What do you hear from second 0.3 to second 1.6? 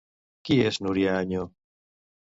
Qui és Núria Añó?